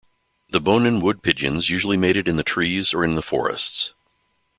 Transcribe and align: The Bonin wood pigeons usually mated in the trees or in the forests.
The 0.49 0.59
Bonin 0.59 0.99
wood 0.99 1.21
pigeons 1.21 1.69
usually 1.69 1.95
mated 1.95 2.27
in 2.27 2.35
the 2.35 2.41
trees 2.41 2.91
or 2.91 3.03
in 3.03 3.13
the 3.13 3.21
forests. 3.21 3.93